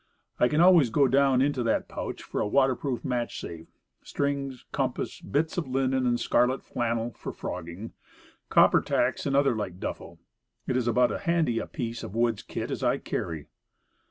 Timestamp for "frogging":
7.31-7.93